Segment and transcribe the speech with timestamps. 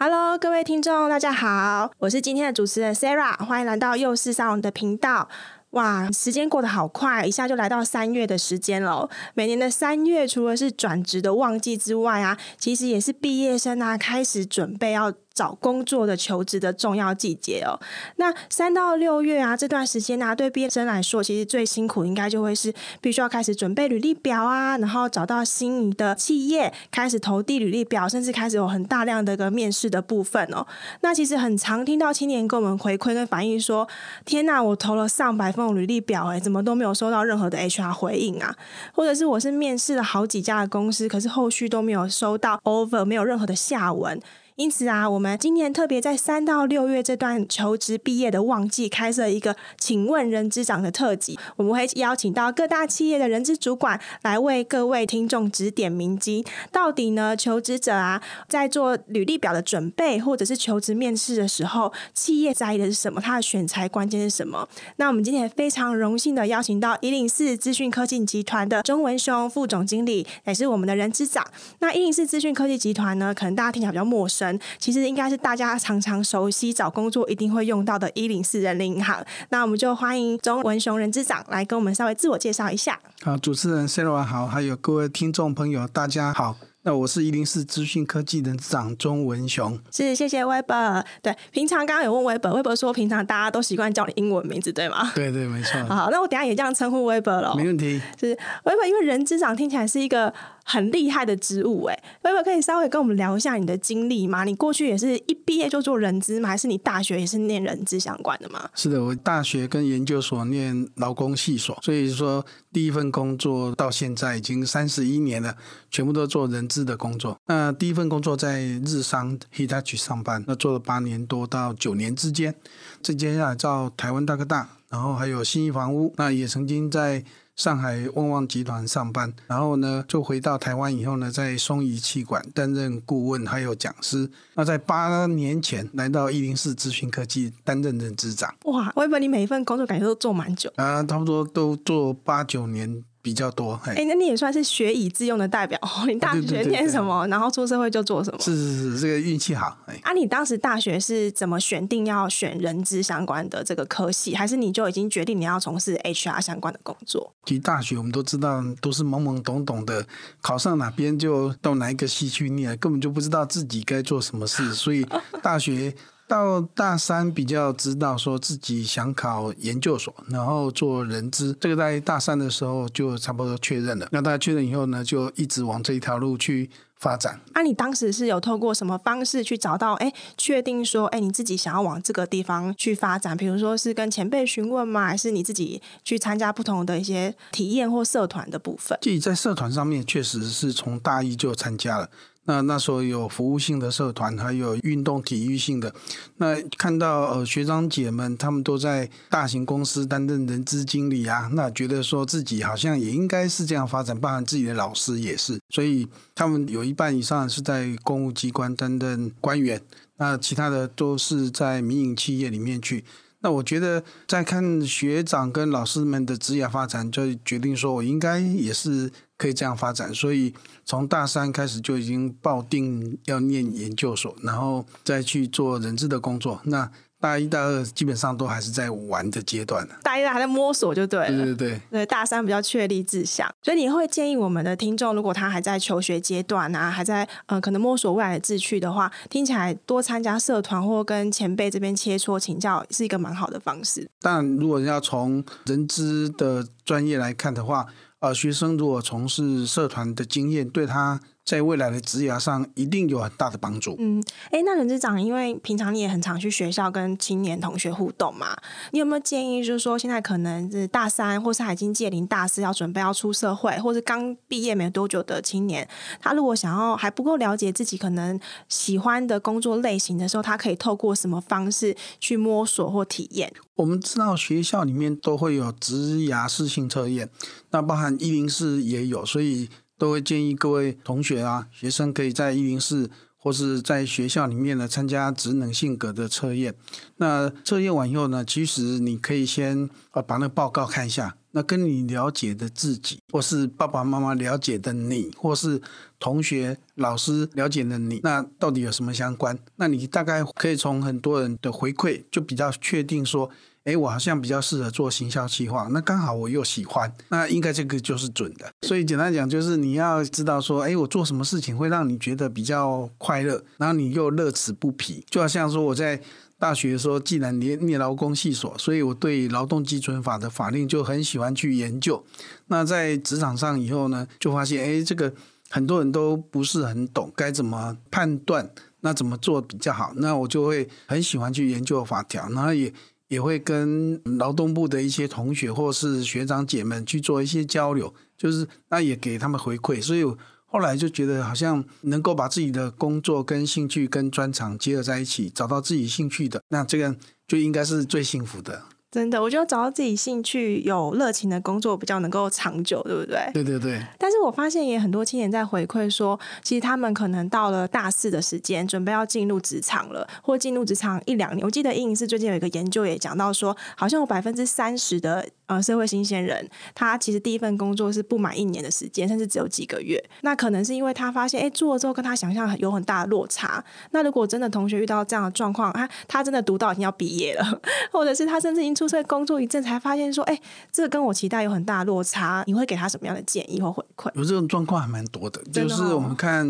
[0.00, 5.28] Hello，各位听众，大家好，我是今天的主持人 Sarah，欢迎来到幼师沙龙的频道。
[5.70, 9.10] 哇，时间过得好快，一下就来到三月的时间了。
[9.34, 15.12] 每年的三月，除了是转职的旺季之外啊，其实也是毕业生啊开始准备要。
[15.38, 17.78] 找工作的求职的重要季节哦。
[18.16, 30.66] 那三到六月啊，这段时间呢、啊，对毕业生来说，其实最辛苦应该就会是必须要开始准备履历表啊，然后找到心仪的企业，开始投递履历表，甚至开始有很大量的一个面试的部分哦。
[31.02, 33.86] 那其实很常听到青年跟我们回馈跟反映说
[34.26, 38.56] ：“天哪，我投了上百份履历表，哎，怎么都没有收到任何的 HR 回应啊？
[38.92, 44.20] 或者是我是面试了好几家的公司，可是后续都没有收到 offer，没有任何的下文。”
[44.58, 51.38] 因此啊，我们今年特别在三到六月这段求职毕业的旺季，开设一个“请问人资长”的特辑。
[51.54, 56.44] 我们会邀请到各大企业的人资主管来为各位听众指点迷津。
[56.72, 63.20] 到底呢，求职者啊，在做履历表的准备，或者是求职面试的时候，企业在意的是什么？
[63.20, 64.68] 他的选才关键是什么？
[64.96, 71.46] 那我们今天也非常荣幸的邀请到一零四资讯科技集团的钟文雄副总经理，也是我们的人资长。
[71.78, 74.47] 那一零四资讯科技集团呢，可能大家听起来比较陌生。
[74.78, 79.24] 其实应该是大家常常熟悉找工作一定会用到的一零四人力银行。
[79.48, 83.00] 那我们就欢迎钟文雄人资长来跟我们稍微自我介绍一下。
[83.22, 86.56] 好，主持人 Sarah 好，还有各位听众朋友，大家好。
[86.82, 89.78] 那我是一零四资讯科技人资长钟文雄。
[89.90, 91.04] 是，谢谢 Weber。
[91.20, 95.10] 对，平常刚刚有问 Weber，Weber 说平常大家都习惯叫你英文名字，对吗？
[95.14, 95.84] 对对，没错。
[95.86, 97.54] 好，那我等下也这样称呼 Weber 了。
[97.56, 98.00] 没问题。
[98.18, 100.32] 是 Weber，因为人之长听起来是一个。
[100.70, 104.44] 很厉害的职务哎，薇薇可以稍微跟我们聊一下你的经历吗？
[104.44, 106.50] 你过去也是一毕业就做人资吗？
[106.50, 108.68] 还是你大学也是念人资相关的吗？
[108.74, 115.56] 是的，我大学跟研究所念劳工系所，所以说第一份工作到现在已经三十一年了，
[115.90, 117.38] 全部都做人资的工作。
[117.46, 122.54] 那第一份工作在日商 Hitachi 上班，那做了八年多到九年之间，
[123.02, 127.24] 这接下来到台湾大哥大，然后还有信义房屋，那也曾经在。
[127.58, 134.30] 上海旺旺集团上班，然后呢，就回到台湾以后呢，在松仪气管担任顾问还有讲师。
[134.54, 138.54] 那在八年前来到一零四资讯科技担任任职长。
[138.66, 143.02] 哇，我以为你每一份工作感觉都做蛮久啊，差不多都做八九年。
[143.28, 145.78] 比较多，哎、欸，那你也算是学以致用的代表。
[146.06, 148.38] 你大学念什么，啊、然后出社会就做什么？
[148.40, 149.76] 是是是，这个运气好。
[149.84, 157.34] 哎，啊，你当时大学是怎么选定要选人资相关的这个科系，还是你就已经决定你要从事 HR 相关的工作？
[157.44, 160.06] 其实大学我们都知道，都是懵懵懂懂的，
[160.40, 165.06] 考上哪边就到哪一个系去念，根本就不知道自己该做什么事，所以
[165.42, 165.94] 大学。
[166.28, 174.06] 到大三比较知道说自己想考研究所，然后做人资，这个在大三的时候就差不多确认了。
[174.12, 177.40] 那大家确认以后呢，就一直往这一条路去发展。
[177.54, 179.94] 那、啊、你当时是有透过什么方式去找到？
[179.94, 183.36] 哎，确定说，哎，你自己想要往这个地方去发展？
[183.36, 185.06] 比如说是跟前辈询问吗？
[185.06, 188.98] 还是你自己去参加不同的一些体验或社团的部分？
[189.00, 192.10] 自己在社团上面确实是从大一就参加了。
[192.48, 195.94] 那那时候有服务性的社团，还有运动体育性的。
[196.38, 205.60] 那看到呃学长姐们他们都在大型公司担任人资经理啊，那觉得说自己好像也应该是这样发展，包含自己的老师也是。
[205.68, 209.78] 所以他们有一半以上是在公务机关担任官员，
[210.16, 213.04] 那其他的都是在民营企业里面去。
[213.40, 219.10] 那我觉得在看学长跟老师们的职业发展，就决定说我应该也是。
[219.38, 220.52] 可以这样发展，所以
[220.84, 226.60] 从大三开始就已经抱定要念研究所，然后再去做人质的工作。
[226.64, 226.90] 那
[227.20, 229.86] 大一、大二基本上都还是在玩的阶段。
[230.02, 231.28] 大一、大还在摸索就对了。
[231.28, 231.80] 对对对。
[231.90, 244.08] 对，大三比较确立志向，所以你会建议我们的听众，如果他还在求学阶段啊，还在呃可能摸索未来的志趣的话，听起来多参加社团或跟前辈这边切磋请教是一个蛮好的方式。
[244.20, 247.86] 但如果要从人资的专业来看的话，
[248.20, 253.96] 呃，学生如果从事社团的经验，对他在未来的职涯上一定有很大的帮助。
[253.98, 258.54] 嗯，哎，那人资长，因为平常你也很常去学校跟青年同学互动嘛，
[258.90, 265.88] 你有没有建议，就是说现在可能是大三，或是已经届临大四，要准备要出社会，或是刚毕业没多久的青年，
[266.20, 273.50] 他如果想要还不够了解自己可能喜欢的工作类型的时候，他可以透过什么方式去摸索或体验？
[273.76, 277.30] 我们知道学校里面都会有职涯适性测验，
[277.70, 279.70] 那包含一零四也有，所以。
[279.98, 286.74] 都会建议各位同学啊、学生可以在一零四或是在学校里面呢参加职能性格的测验。
[287.16, 291.36] 那测验完以后呢，其实你可以先啊把那报告看一下。
[291.52, 295.80] 那跟你了解的自己，或是爸爸妈妈了解的你，或是
[296.20, 299.58] 同学老师了解的你，那到底有什么相关？
[299.76, 303.50] 那你大概可以从很多人的回馈就比较确定说。
[303.88, 308.70] 哎，我好像比较适合做行销企划，那刚好我又喜欢，那应该这个就是准的。
[308.82, 315.24] 所以简单讲，就是你要知道说，哎，我做什么事情会让你觉得比较快乐，然后你又乐此不疲。
[315.30, 316.20] 就好像说我在
[316.58, 322.22] 大学的时候，既然念念劳工系所，所以我对劳动基准法的法令就很喜欢去研究。
[322.66, 325.32] 那在职场上以后呢，就发现，哎，这个
[325.70, 328.68] 很多人都不是很懂该怎么判断，
[329.00, 330.12] 那怎么做比较好？
[330.16, 332.92] 那我就会很喜欢去研究法条，然后也。
[333.28, 340.24] 也会跟劳动部的一些同学或是学长姐们去做一些交流，就是那也给他们回馈，所以
[340.66, 347.16] 后来就觉得好像能够把自己的工作跟兴趣跟专长结合在一起，找到自己兴趣的，那这个
[347.46, 348.82] 就应该是最幸福的。
[349.10, 353.50] 真的，我觉得找到自己兴趣、有热情的工作比较能够长久，对不对？
[353.54, 353.98] 对对对。
[354.18, 361.64] 但是我发现也很多青年在回馈说，其实他们可能到了大四的时间，准备要进入职场了，或进入职场一两年。
[361.64, 370.22] 我记得英是最近有一个研究也讲到说，好像有百分之三十的呃社会新鲜人，他其实第一份工作是不满一年的时间，甚至只有几个月。
[370.40, 373.82] 那可能是因为他发现，哎，做了之后跟他想象有很大的落差。
[374.10, 377.80] 那如果真的同学遇到这样的状况，他他真的读到已经要毕业了，
[378.10, 380.60] 或者是他甚至已经出社会工作一阵，才发现说，哎，
[380.90, 382.64] 这个跟我期待有很大的落差。
[382.66, 384.30] 你会给他什么样的建议或回馈？
[384.34, 386.66] 有这种状况还蛮多的，的哦、就是我们看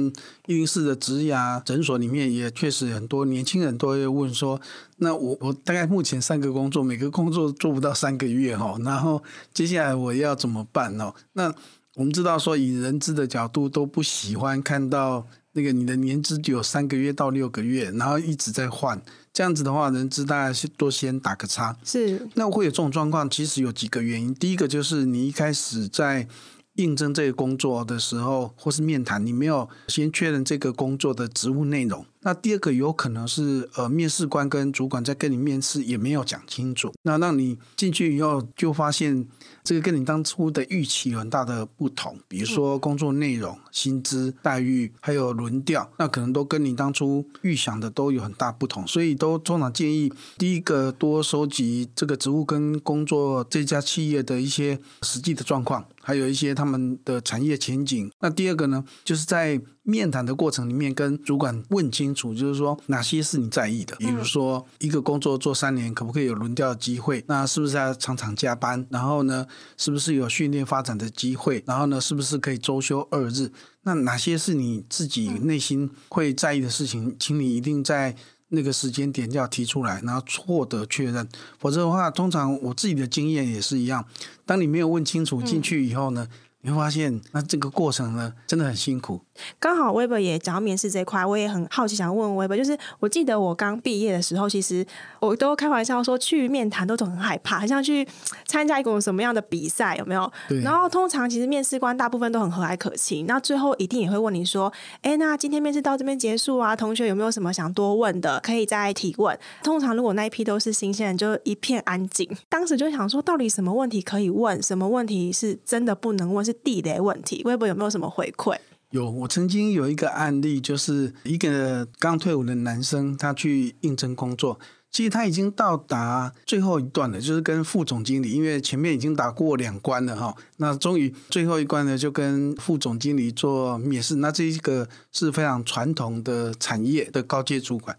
[0.46, 4.60] 育婴室的职涯诊所里面，也确实很多年轻人都会问说，
[4.98, 9.22] 那我我大概目前三个工作，每个工作做不到三个月哈，然后
[9.54, 11.14] 接下来我要怎么办哦？
[11.32, 11.54] 那
[11.94, 19.00] 我们知道说，以人资的角度都不喜欢看到那个你的年资只有三个月到六个月，然后一直在换。
[19.32, 21.76] 这样子的话，人资大概是多先打个叉。
[21.84, 24.34] 是，那会有这种状况，其实有几个原因。
[24.34, 26.26] 第一个就是你一开始在
[26.74, 32.04] 应征这个工作的时候，或是面谈，你没有先确认这个工作的职务内容。
[32.22, 39.26] 那第二个有可能是，呃，面试官跟主管在跟你面试也没有讲清楚，那让你进去以后就发现
[39.62, 58.10] 这个跟你当初的预期有很大的不同，比如说工作内容、薪资待遇，还有轮调，那可能都跟你当初预想的都有很大不同，所以都通常建议第一个多收集这个职务跟工作这家企业的一些实际的状况，还有一些他们的产业前景。
[58.20, 63.96] 那第二个呢，就是在面谈的过程里面，跟主管问清楚，就是说哪些是你在意的。
[63.96, 67.24] 比如说，一个工作做三年，可不可以有轮调的机会？
[67.28, 68.86] 那是不是要常常加班？
[68.90, 69.46] 然后呢，
[69.76, 71.62] 是不是有训练发展的机会？
[71.66, 73.50] 然后呢，是不是可以周休二日？
[73.82, 77.16] 那哪些是你自己内心会在意的事情？
[77.18, 78.14] 请你一定在
[78.48, 81.28] 那个时间点要提出来，然后获得确认。
[81.58, 84.04] 否则的话，通常我自己的经验也是一样，
[84.44, 86.26] 当你没有问清楚进去以后呢，
[86.62, 89.22] 你会发现，那这个过程呢，真的很辛苦。
[89.58, 94.86] 刚好 Web 也讲到面试这一块，我也很好奇，想问 Web，就是我记得我刚毕业的时候，其实
[95.20, 98.06] 我都开玩笑说去面谈都都很害怕，很像去
[98.46, 100.30] 参加一个什么样的比赛，有没有？
[100.62, 112.28] 然后通常其实面试官大部分都很和蔼可亲，那最后一定也会问你说：“哎，那今天面试到这边结束啊，同学有没有什么想多问的，可以再提问？”通常如果那一批都是新鲜人，就一片安静。
[112.48, 118.56] 当时就想说，到底什么问题可以问，什么问题是真的不能问，是地雷问题？Web 有没有什么回馈？
[118.90, 124.58] 有，我曾经有一个案例，就是一个刚退伍的男生，他去应征工作，
[124.90, 137.94] 其实他已经到达最后一段了，就是跟副总经理，因为前面已经打过两关了哈，那终于最后一关呢，就跟副总经理做面试，那这一个是非常传统的产业的高阶主管。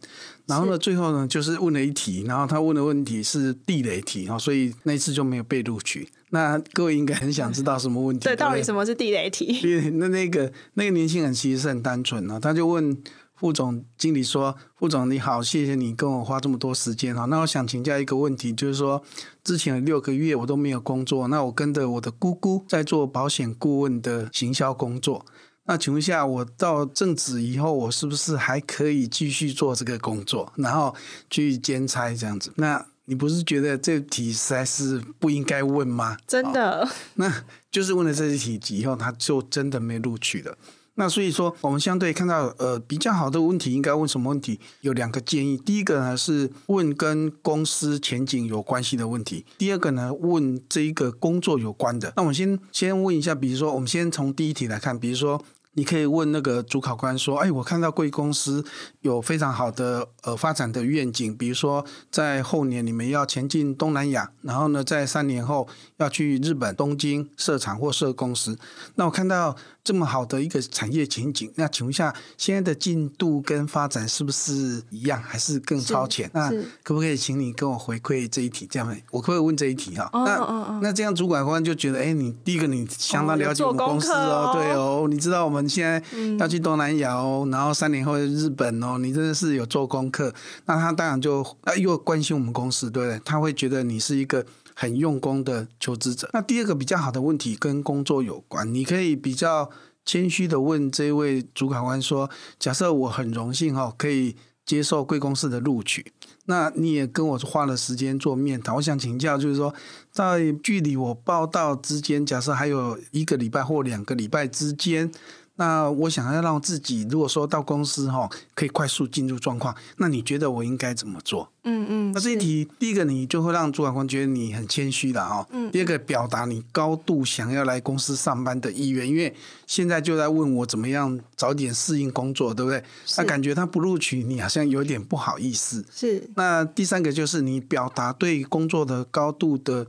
[0.48, 6.10] 然后呢，最后呢，就是问了一题，然后他问的问题是地雷题哈，所以那一次就没有被录取。
[6.32, 8.24] 那各位应该很想知道什么问题？
[8.28, 9.60] 对，到底什么是地雷题？
[9.96, 12.96] 那那个那个年轻人其实是很单纯啊，他就问
[13.36, 17.26] 副总经理说：“副总你好，谢谢你跟我花这么多时间哈。
[17.26, 19.02] 那我想请教一个问题，就是说
[19.44, 25.26] 之前的六个月我都没有工作，那我跟着我的姑姑在做保险顾问的行销工作。”
[25.66, 30.96] 那请问一下，我到正职以后，我是不是还可以继续做这个工作，然后
[31.30, 32.52] 去兼差这样子？
[32.56, 36.16] 那你不是觉得这题实在是不应该问吗？
[36.28, 36.88] 真的？
[37.16, 40.56] 那就是问了这题以后，他就真的没录取了。
[40.94, 44.60] 那所以说，我们相对看到，呃，比较好的问题应该问什么问题？
[44.82, 45.58] 有两个建议。
[45.58, 52.14] 第一个呢是问跟公司前景有关系的问题；第二个呢问这一个工作有关的。
[52.16, 55.44] 那我们先先问一下，比如说，我们先从第一题来看，比如说。
[55.74, 58.66] 你可以问那个主考官说：“哎，我看到贵公司
[59.02, 68.58] 有非常好的呃发展的愿景，比如说在后年你们要前进东南亚，然后呢，在三年后要去日本东京设厂或设公司。
[68.96, 76.30] 那我看到这么好的一个产业前景，那请问一下，现在的进度跟发展是不是一样，还是更超前？
[76.34, 76.50] 那
[76.84, 78.68] 可不可以请你跟我回馈这一题？
[78.70, 80.10] 这样，我可不可以问这一题哈？
[80.12, 86.02] 哦、那、哦哦、那这样主管官就觉得，哎，你第一个你相当了解我们公司哦，哦对哦，你知道我们。”们现在
[86.38, 90.34] 要去东南亚哦，然后三年后日本哦，你真的是有做功课，
[90.66, 93.22] 那他当然就啊又关心我们公司，对不对？
[93.24, 96.30] 他会觉得你是一个很用功的求职者。
[96.34, 99.70] 那第二个比较好的问题跟工作有关，你可以比较
[100.06, 104.36] 谦虚的问这位主考官说：假设我很荣幸哦，可以
[104.66, 106.14] 接受贵公司的录取。
[106.46, 109.72] 那你也跟我花了时间做面谈，我想请教，就是说，
[110.12, 115.12] 在距离我报到之间，假设还有一个礼拜或两个礼拜之间。
[115.60, 121.52] 那我想要让自己，如果说到公司哈，可以快速进入状况，那你觉得我应该怎么做？
[121.66, 122.12] 嗯嗯。
[122.14, 125.46] 那这一题，第一个你就会让主管官觉得你很谦虚的哈。
[125.52, 125.70] 嗯。
[125.70, 129.36] 第二个，表达你高度想要来公司上班的意愿，因为
[129.68, 132.82] 现在就在问我怎么样早点适应工作，对不对？
[133.18, 135.86] 那感觉他不录取你，好像有点不好意思。
[135.94, 136.30] 是。
[136.36, 139.86] 那第三个就是你表达对工作的高度的。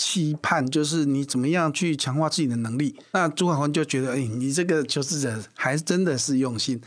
[0.00, 6.80] 期盼就是你怎么样去强化自己的能力，那朱海红就觉得，哎，你这个求职者还真的是用心。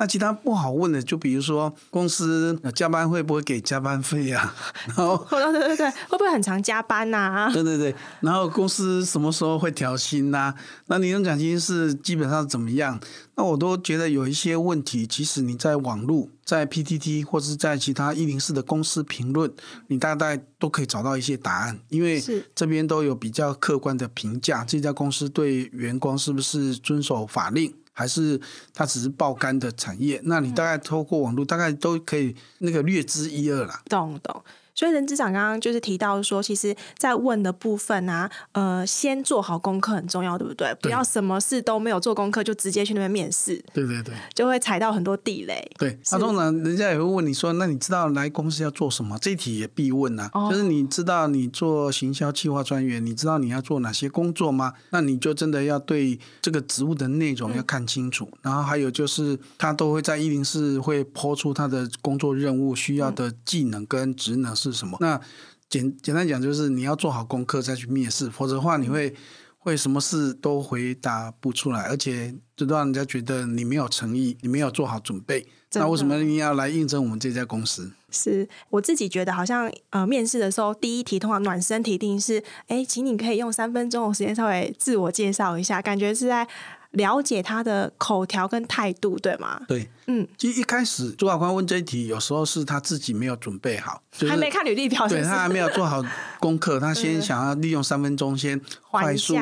[0.00, 4.54] 那其他不好问的，就比如说公司加班会不会给加班费啊？
[4.86, 7.50] 然后，对对对对，会不会很常加班呐、啊？
[7.52, 10.54] 对对对，然后公司什么时候会调薪呐、啊？
[10.86, 12.98] 那年终奖金是基本上怎么样？
[13.34, 19.52] 那我都觉得有一些问题，其实你在网络、在 PTT 或是在其他一零四的公司评论，
[19.88, 22.22] 你大概都可以找到一些答案，因为
[22.54, 27.74] 这边都有比较客观的评价，这家公司对员工是不是遵守法令。
[27.92, 28.40] 还是
[28.72, 30.20] 它只是爆肝的产业？
[30.24, 33.82] 那你大概透过网络，大概都可以那个略知一二啦。
[33.88, 34.42] 懂懂。
[34.80, 40.74] 所以任资长刚刚就是提到说，其实，在问的部分啊，呃，先做好功课很重要，对不对？
[40.80, 43.62] 不要什么事都没有做功课就直接去那边面试。
[43.74, 45.70] 对对对，就会踩到很多地雷。
[45.78, 49.18] 对，那通常人家也会问你说，那你知道来公司要做什么？
[49.18, 50.30] 这一题也必问啊。
[50.32, 54.72] 哦、就是你知道你做行销企划专员，你知道你要做哪些工作吗？
[54.88, 58.26] 那你就真的要对这个职务的内容要看清楚。
[58.32, 64.96] 嗯、然后还有就是，他都会在一零四会抛出他的工作任务需要的技能跟职能是什么？
[65.00, 65.20] 那
[65.68, 69.14] 简简单讲，就是你要做好功课再去面试，否则的话你会
[69.58, 75.46] 会什么事都回答不出来，而且就让人家觉得你没有诚意，你没有做好准备。
[75.74, 77.92] 那为什么你要来应征我们这家公司？
[78.10, 86.48] 是我自己觉得好像呃，面试的时候第一题通常暖身题一定是，哎，请你可以用三分钟的时间稍微自我介绍一下，感觉是在。
[86.92, 89.60] 了解他的口条跟态度，对吗？
[89.68, 96.02] 对，嗯，其实一开始主考官问这一题，有时候是他自己没有准备好，就是、还没看履历表，对他还没有做好
[96.40, 99.36] 功课，他先想要利用三分钟先快速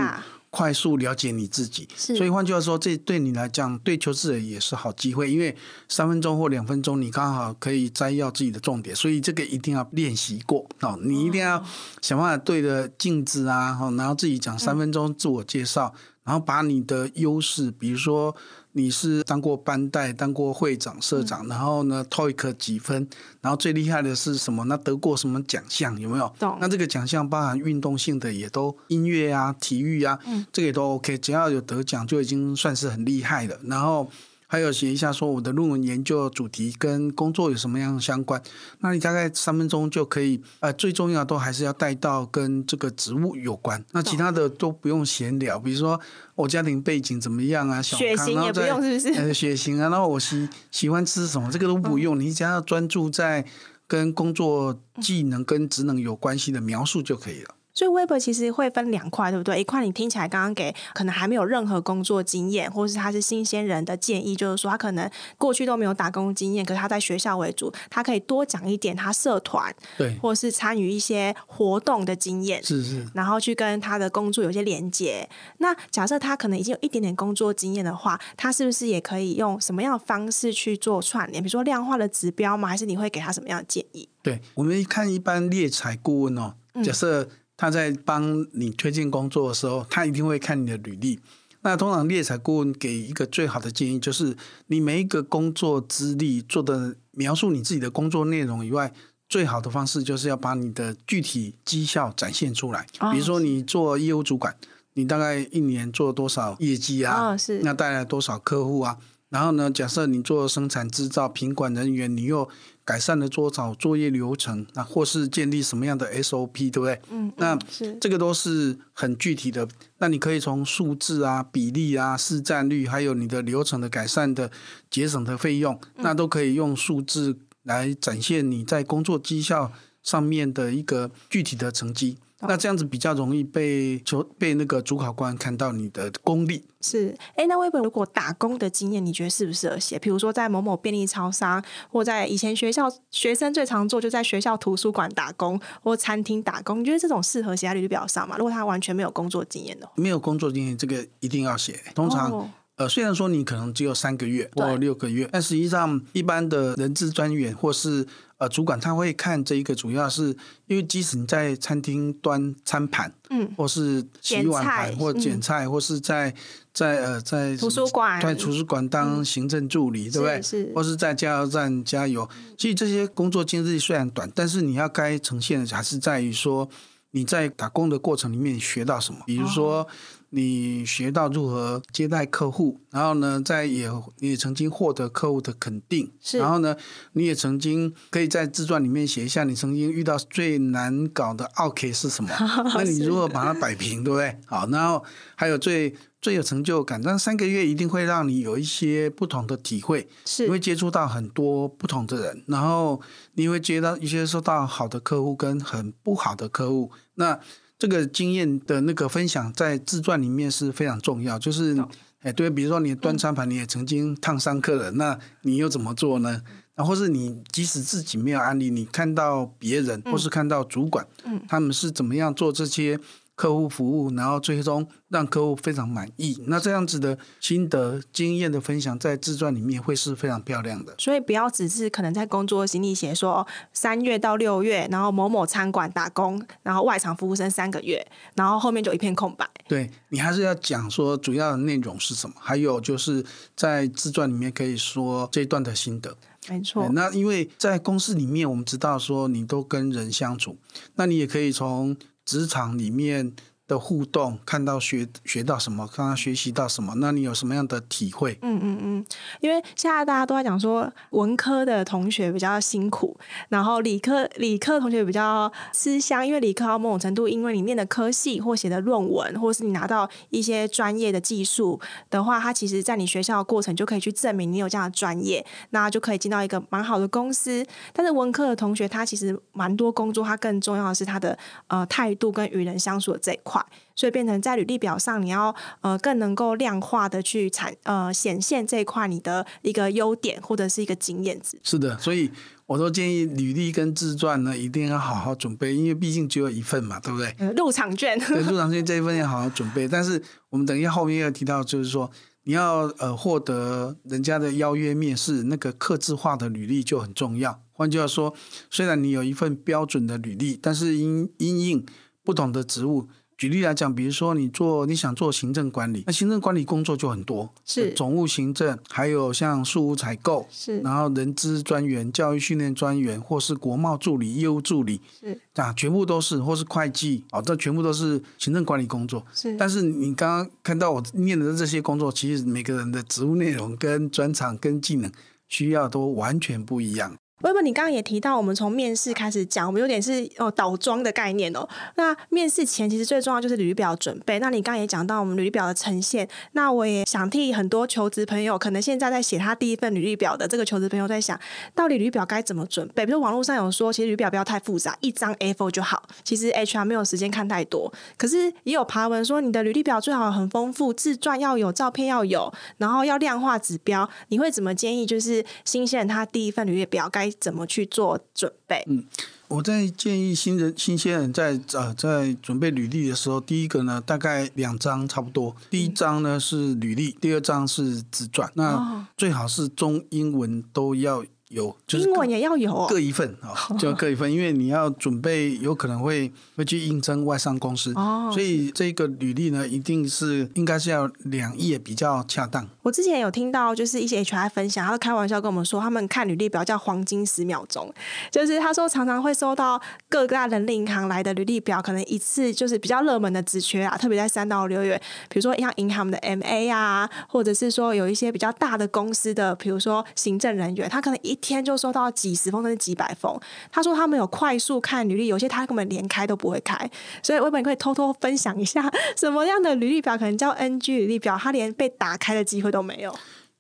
[0.51, 1.89] 快速了解你自己。
[1.97, 5.57] 所以换句话说，这对你来讲，对求职者也是好机会，因为
[5.89, 10.99] 三分钟或两分钟，你刚好可以摘要自己的重点，所以这个一定要练习过哦。
[11.03, 11.65] 你一定要
[12.03, 15.95] 想办法对着镜子啊，然后自己讲三分钟自我介绍。
[15.95, 18.37] 嗯然后把你的优势，比如说
[18.73, 23.09] 你是当过班代、当过会长、社长，嗯、然后呢，TOEIC 几分，
[23.41, 24.63] 然后最厉害的是什么？
[24.67, 25.99] 那得过什么奖项？
[25.99, 26.31] 有没有？
[26.61, 33.59] 那这个奖项包含运动性的，也都音乐啊、体育啊，嗯、这个也都 OK，只要有得奖就已经算是很厉害了。
[33.65, 34.07] 然后。
[34.51, 38.43] 还有写一下说我的论文研究主题跟工作有什么样相关，
[38.81, 40.43] 那你大概三分钟就可以。
[40.61, 46.01] 呃，最重要都还是要带到跟这个职务有关，那其他的都不用闲聊，比如说
[46.35, 49.21] 我家庭背景怎么样啊，血型也不用是不是？
[49.21, 53.45] 呃，血型啊，然后我喜喜欢吃什么，这个都不用，你只要专注在
[53.87, 57.55] 跟工作技能跟职能有关系的描述就可以了。
[57.79, 59.61] 所以 Web 其实会分两块，对不对？
[59.61, 75.29] 一块你听起来刚刚给可能还没有任何工作经验，或是他是新鲜人的建议，就是说他可能过去都没有打工经验，可是他在学校为主，他可以多讲一点他社团对，或是参与一些活动的经验，是是，然后去跟他的工作有些连接。
[75.59, 81.41] 那假设他可能已经有一点点工作经验的话，他是不是也可以用什么样的方式去做串联？
[81.41, 82.67] 比如说量化的指标吗？
[82.67, 84.09] 还是你会给他什么样的建议？
[84.21, 91.21] 对，我们看一般猎才顾问哦，假设他在帮你推荐工作的时候，他一定会看你的履历。
[91.63, 94.35] 那通常猎才顾问给一个最好的建议，就是
[94.69, 98.95] 你每一个工作资历做的描述你自己的工作内容以外，
[99.29, 102.87] 最好的方式就是要把你的具体绩效展现出来。
[103.13, 104.57] 比如说你做业务主管，
[104.95, 107.37] 你大概一年做多少业绩啊？
[107.37, 107.59] 是。
[107.65, 108.97] 那带来多少客户啊？
[109.31, 112.49] 然后呢，假设你做生产制造品管人员，你又
[112.85, 117.01] 改善了多少作业流程，那或是建立什么样的 SOP，对不对？
[117.11, 119.69] 嗯，那是这个都是很具体的。
[119.99, 124.51] 那你可以从数字啊、比例啊、市占率，还有你的流程的改善的
[124.91, 129.71] 节省的费用，那都可以用数字来展现你在工作绩效
[130.03, 132.17] 上面的一个具体的成绩。
[132.41, 136.65] 那这样子比较容易被求被那个主考官看到你的功力。
[136.81, 139.99] 是，哎，那 Web 如果打工的经验，你觉得适不适合写？
[139.99, 146.81] 比如说在某某便利超商，或在以前学校学生最常做，就在学校图书馆打工或餐厅打工。
[146.81, 148.37] 你觉得这种适合写在履历表上吗？
[148.39, 151.83] 如果他完全没有工作经验的话，没有工作经验，这个一定要写。
[151.95, 152.49] 通常。
[152.79, 158.07] 哦呃，虽然说你可能只有三个月或六个月，但实际上一般的人资专员或是
[158.37, 160.29] 呃主管他会看这一个，主要是
[160.67, 166.33] 因为即使你在餐厅端餐盘，嗯，或是洗碗盘或剪菜，嗯、或是在
[166.73, 170.41] 在呃在图书馆在图书馆当行政助理，嗯、对不对？
[170.41, 170.73] 是，是。
[170.73, 176.69] 或是在加油站加油，其实这些工作经历虽然短，但是你要该呈现的还是在于说
[177.11, 179.79] 你在打工的过程里面学到什么，比如说。
[179.79, 179.87] 哦
[180.31, 186.77] 你学到如何接待客户，然后呢，在也你也曾经获得客户的肯定，是，然后呢，
[187.13, 192.31] 你也曾经可以在自传里面写一下你曾经遇到最难搞的奥客是什么，
[192.77, 194.39] 那你如何把它摆平，对不对？
[194.45, 195.03] 好，然后
[195.35, 203.01] 还有最最有成就感，但三个月一定会让你有一些不同的体会，是，你会接触到很多不同的人，然后
[203.33, 207.41] 你会接到一些收到好的客户跟很不好的客户，那。
[207.79, 211.77] 这个经验的那个分享在自传里面是非常重要，就是，
[212.21, 216.43] 哎，对，比如说你端餐盘，你也曾经烫伤客人，那你又怎么做呢？
[216.75, 222.99] 然后是你即使自己没有案例，你看到别人或是看到主管，嗯他们是怎么样做这些。
[223.39, 226.37] 客户服务，然后最终让客户非常满意。
[226.49, 230.93] 那这样子的心得经验的分享，在自传里面会是非常漂亮的。
[230.99, 239.49] 所以不要只是可能在工作经历写说三月到六月，然后某某餐馆打工，然后外场服务生三个月，然后后面就一片空白。
[239.69, 243.25] 对，你还是要讲说主要的内容是什么，还有就是
[243.55, 246.17] 在自传里面可以说这一段的心得。
[246.49, 246.89] 没错。
[246.89, 250.57] 那因为在公司里面，我们知道说你都跟人相处，
[250.97, 251.97] 那你也可以从。
[252.29, 253.35] 职场里面
[253.69, 258.37] 的互动，看到学学到什么，看到学习到什么，那你有什么样的体会？
[258.43, 259.07] 嗯嗯嗯，
[259.41, 263.17] 因为现在大家都在讲说，文科的同学比较辛苦，
[263.51, 271.79] 然后理科理科同学比较吃香，因为理科到某种程度，因为里面的科系或写的论文，或是你拿到一些专业的技术
[272.09, 277.63] 的话，它其实在你学校的过程就可以去证明你有这样的专业，那就可以进到一个蛮好的公司。
[277.93, 283.58] 但是文科的同学，他其实蛮多工作，他更重要的是他的呃态度跟与人相处的这一块。
[283.95, 291.59] 所以变成在履历表上，你要呃更能够量化的去产呃显现这一块你的一个优点或者是一个经验值。
[291.63, 292.31] 是的，所以
[292.67, 297.35] 我都建议履历跟自传呢一定要好好准备，因为毕竟只有一份嘛，对不对？
[297.39, 298.19] 呃、入场券。
[298.19, 299.89] 对，入场券这一份要好好准备。
[299.89, 302.11] 但是我们等一下后面要提到，就是说
[302.45, 307.61] 你要呃获得人家的邀约面试，那个刻字化的履历就很重要。
[307.73, 308.33] 换句话说，
[308.71, 311.87] 虽然你有一份标准的履历，但是因因应
[312.23, 313.09] 不同的职务。
[313.39, 329.25] 举例来讲，比如说你做你想做行政管理，那行政管理工作就很多，是总务行政，还有像事务采购，是然后人资专员、教育训练专员，或是国贸助理、业务助理，是啊，全部都是，或是会计，哦，这全部都是行政管理工作。
[329.33, 335.09] 是，但是你刚刚看到我念的这些工作，其实每个人的职务内容跟专长跟技能
[335.49, 337.17] 需要都完全不一样。
[337.43, 341.69] 薇薇，你刚刚也提到，我们从面试开始讲，我们有点是哦倒装的概念哦。
[341.95, 344.41] 那面试前其实最重要就是履历表准备。
[344.41, 351.39] 那你刚刚也讲到我们履历表的呈现，那我也想替很多求职朋友，可能现在在写他第一份履历表的这个求职朋友在想，
[351.77, 353.07] 到底履历表该怎么准备？
[353.07, 356.03] 比如网络上有说，其实履历表不要太复杂，一张 A4 就好。
[356.25, 364.09] 其实 HR 没有时间看太多，可是也有爬文说，你的履历表最好很丰富，自传要有，照片要有，然后要量化指标。
[364.31, 365.07] 你会怎么建议？
[365.07, 368.85] 就是新鲜人他第一份履历表该怎么去做准备？
[368.87, 369.05] 嗯，
[369.49, 375.55] 我在建议新人、新鲜人在呃在准备履历的时候，第一个呢，大概两张差不多。
[375.71, 378.51] 第一张呢是履历，第二张是自传。
[378.55, 381.25] 那最好是中英文都要。
[381.51, 392.69] 有，就是英文也要有，各一份啊，就 各一份，因为你要准备，有可能会会去应征外商公司，哦，所以这个履历呢，一定是应该是要两页比较恰当。
[392.83, 397.93] 我之前有听到，就是一些 HR 分享，他开玩笑跟我们说，他们看履历表叫黄金十秒钟，
[398.31, 413.39] 就是他说常常会收到各大人力银行来的履历表，可能一次就是比较热门的职缺啊，特别在三到六月，比如说像银行的 MA 啊，或者是说有一些比较大的公司的，比如说行政人员，他可能一天就收到几十封甚至几百封。
[413.73, 416.91] 他说他们有快速看履历，有些他根本连开都不会开。
[417.23, 423.15] 所以我本可以偷偷分享一下， 什么样的履历表可能叫 NG 履历表，他连被打开的机会都没有。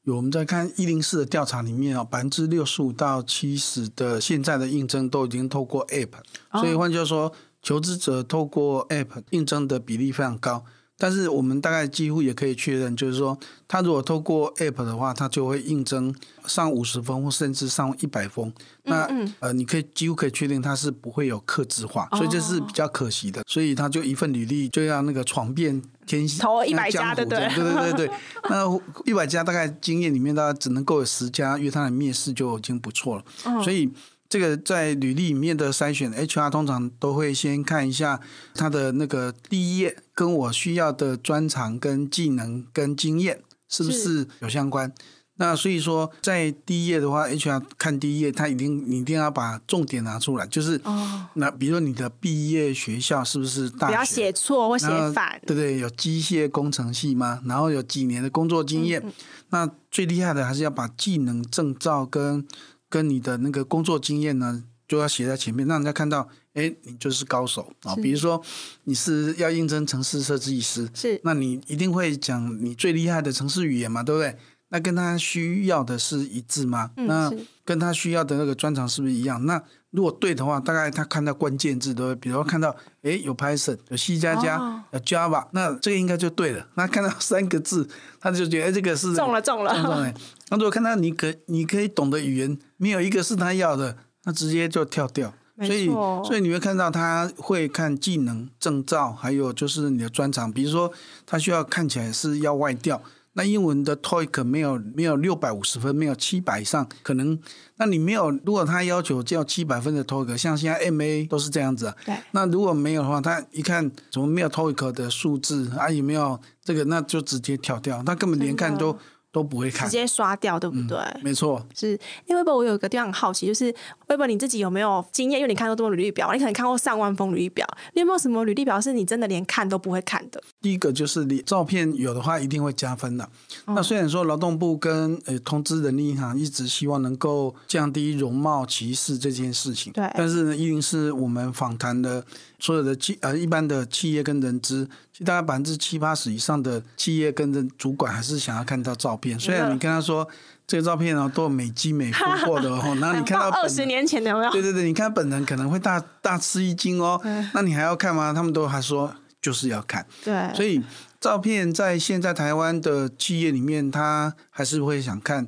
[0.04, 6.12] 有我们在看一零四的调查里面啊，百分之六十五到七十的现在的应征都已经透过 App，
[6.52, 10.64] 所以换句话说，求职者透过 App 应征的比例非常高。
[11.00, 16.12] 但是我们大概几乎也可以确认，就是说，他如果透过 App 的话，他就会应征
[16.44, 18.52] 上五十封或甚至上一百封。
[18.84, 23.40] 嗯嗯那呃，你可以几乎可以确定他是不会有客制化，所以这是比较可惜的。
[23.40, 28.10] 哦、所以他就一份履历就要那个闯遍天下，投一百家的，对对对对对。
[28.50, 33.24] 那一百家大概经验里面，大概只能够有十家约他的面试就已经不错了。
[33.44, 33.88] 哦、所以。
[34.28, 38.20] 这个在履历里面的筛选，HR 通常都会先看一下
[38.54, 44.92] 他的那个第一页，跟我需要的专长、跟技能、跟经验是不是有相关。
[45.36, 53.94] 那所以说，在第一页的话，HR 看第一页，他一定你一定要把重点拿出来，就是哦，那比如说你的毕业学校是不是大学？
[53.94, 55.40] 不要写错或写反。
[55.46, 57.40] 对对，有机械工程系吗？
[57.46, 59.00] 然后有几年的工作经验。
[59.02, 59.12] 嗯嗯，
[59.48, 62.46] 那最厉害的还是要把技能证照跟。
[62.88, 67.94] 跟你的那个工作经验呢，就要写在前面，让人家看到，哎，你就是高手啊。
[67.94, 68.42] 是比如说，
[68.84, 74.36] 你是要应征城市设计师，是，那你一定会讲你最厉害的城市语言嘛，对不对？
[74.70, 76.90] 那跟他需要的是一致吗？
[76.96, 77.32] 嗯、那
[77.64, 79.42] 跟他需要的那个专长是不是一样？
[79.46, 86.68] 那如果对的话，大概他看到关键字都会，比如说看到，哎，有 Python，有 C 加加，哦、有 Java，那这个应该就对了。
[86.74, 87.88] 那看到三个字，
[88.20, 89.72] 他就觉得，哎，这个是中了中了。
[89.72, 90.14] 中了
[90.50, 95.34] 那如果看到你可你可以懂的语言没有一个是他要的，那直接就跳掉。
[95.60, 95.86] 所以
[96.24, 100.52] 所以你会看到他会看技能证照，还有就是你的专长。
[100.52, 100.92] 比如说
[101.26, 107.36] 他需要看起来是要外调，那英文的 TOEIC 没有没有六百五十分，没有七百以上，可能
[107.78, 108.30] 那你没有。
[108.46, 111.96] 如果他要求叫七百分的 TOEIC，像现在 MA 都是这样子啊。
[112.06, 112.14] 对。
[112.30, 118.96] 那如果没有的话，他一看怎么没有 TOEIC 的数字啊，有没有这个，那就直接跳掉，他根本连看都。
[119.30, 120.98] 都不会看，直接刷掉，对不对？
[120.98, 121.98] 嗯、没错，是。
[122.26, 123.74] 因为 Web 我有一个地方很好奇，就是
[124.08, 125.38] Web 你自己有没有经验？
[125.40, 130.42] 因为你看过这么多履历表，你可能看过上万封履历表，你有没有什么履历表是你真的连看都不会看的？
[130.60, 133.28] 第一个就是你照片有的话，一定会加分的。
[133.66, 142.24] 嗯、那虽然说劳动部跟呃通知人力银行一直希望能够降低容貌歧视这件事情，对，但是呢，一定是我们访谈的
[142.58, 144.88] 所有的企呃一般的企业跟人资。
[145.24, 150.24] 大概百分之七八十以上的企业跟人主管还是想要看到照片，虽然你跟他说
[150.64, 154.52] 这个照片哦都美肌美肤过的哦， 然后你看到二十年前的有没有？
[154.52, 157.20] 对对对，你看本人可能会大大吃一惊哦，
[157.52, 158.32] 那你还要看吗？
[158.32, 160.80] 他们都还说就是要看，对，所以。
[161.20, 165.46] 照片在现在台湾的企业里面，他还是会想看